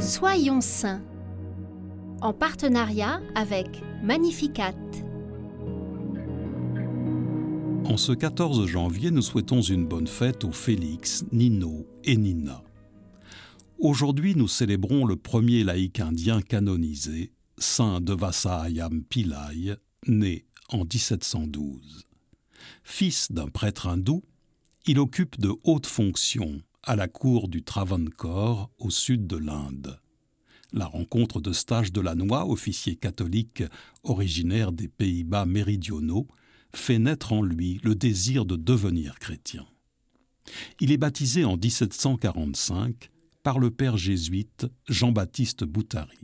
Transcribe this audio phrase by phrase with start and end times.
[0.00, 1.02] Soyons saints
[2.22, 4.74] en partenariat avec Magnificat.
[7.84, 12.64] En ce 14 janvier, nous souhaitons une bonne fête aux Félix, Nino et Nina.
[13.78, 19.76] Aujourd'hui, nous célébrons le premier laïc indien canonisé, Saint Devasahayam Pillai,
[20.06, 22.06] né en 1712.
[22.84, 24.22] Fils d'un prêtre hindou,
[24.86, 30.00] il occupe de hautes fonctions à la cour du Travancore au sud de l'Inde.
[30.72, 33.62] La rencontre de Stage de la Noix, officier catholique
[34.02, 36.26] originaire des Pays-Bas méridionaux,
[36.74, 39.68] fait naître en lui le désir de devenir chrétien.
[40.80, 43.10] Il est baptisé en 1745
[43.44, 46.18] par le père jésuite Jean-Baptiste Boutari.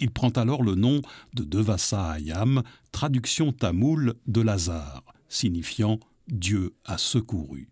[0.00, 1.00] Il prend alors le nom
[1.32, 7.68] de Devasa Ayam, traduction tamoule de Lazare, signifiant Dieu a secouru.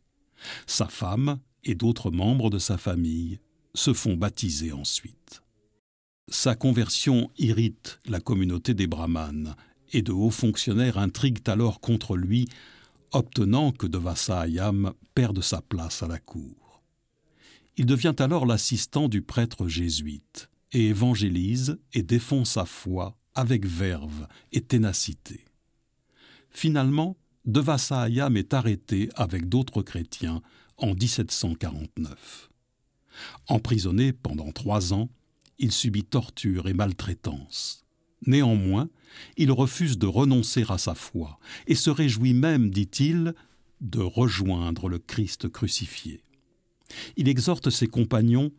[0.69, 3.41] Sa femme et d'autres membres de sa famille
[3.75, 5.43] se font baptiser ensuite.
[6.29, 9.55] Sa conversion irrite la communauté des brahmanes
[9.93, 12.49] et de hauts fonctionnaires intriguent alors contre lui,
[13.13, 16.83] obtenant que Devasa Ayam perde sa place à la cour.
[17.77, 24.27] Il devient alors l'assistant du prêtre jésuite et évangélise et défend sa foi avec verve
[24.53, 25.45] et ténacité.
[26.51, 30.41] Finalement, Devasa Ayam est arrêté avec d'autres chrétiens
[30.79, 32.51] en 1749.
[33.49, 35.09] Emprisonné pendant trois ans,
[35.59, 37.85] il subit torture et maltraitance.
[38.27, 38.89] Néanmoins,
[39.37, 43.35] il refuse de renoncer à sa foi et se réjouit même, dit-il,
[43.81, 46.25] de rejoindre le Christ crucifié.
[47.17, 48.51] Il exhorte ses compagnons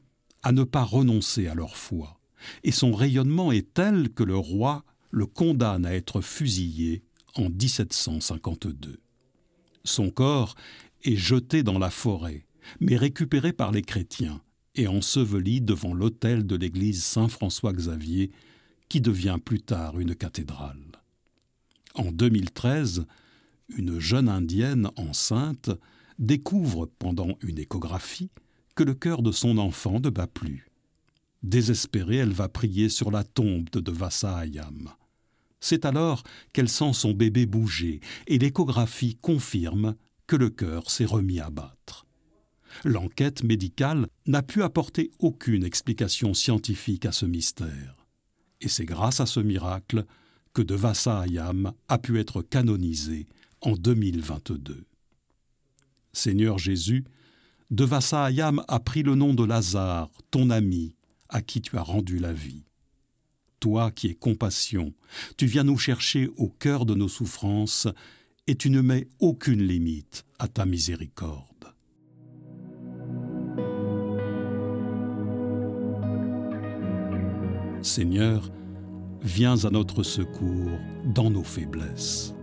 [0.44, 2.19] à ne pas renoncer à leur foi,
[2.63, 7.03] et son rayonnement est tel que le roi le condamne à être fusillé
[7.35, 9.00] en 1752.
[9.83, 10.55] Son corps
[11.05, 12.45] est jeté dans la forêt,
[12.79, 14.41] mais récupéré par les chrétiens
[14.75, 18.31] et enseveli devant l'autel de l'église Saint-François-Xavier,
[18.89, 20.83] qui devient plus tard une cathédrale.
[21.95, 23.05] En 2013,
[23.77, 25.71] une jeune indienne enceinte
[26.19, 28.31] découvre pendant une échographie
[28.75, 30.69] que le cœur de son enfant ne bat plus.
[31.44, 34.89] Désespérée, elle va prier sur la tombe de Devasa Ayam.
[35.59, 36.23] C'est alors
[36.53, 39.95] qu'elle sent son bébé bouger et l'échographie confirme
[40.28, 42.06] que le cœur s'est remis à battre.
[42.84, 48.06] L'enquête médicale n'a pu apporter aucune explication scientifique à ce mystère.
[48.62, 50.06] Et c'est grâce à ce miracle
[50.53, 53.28] que Devasa Ayam a pu être canonisé
[53.62, 54.86] en 2022.
[56.13, 57.06] Seigneur Jésus,
[57.72, 60.96] Devasa Ayam a pris le nom de Lazare, ton ami,
[61.30, 62.63] à qui tu as rendu la vie.
[63.59, 64.94] Toi qui es compassion,
[65.38, 67.88] tu viens nous chercher au cœur de nos souffrances
[68.47, 71.45] et tu ne mets aucune limite à ta miséricorde.
[77.81, 78.51] Seigneur,
[79.22, 80.72] viens à notre secours
[81.13, 82.33] dans nos faiblesses.